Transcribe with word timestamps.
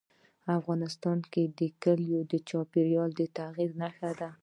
افغانستان 0.57 1.17
کې 1.31 1.43
کلي 1.83 2.17
د 2.31 2.33
چاپېریال 2.49 3.09
د 3.19 3.21
تغیر 3.37 3.71
نښه 3.81 4.11
ده. 4.19 4.29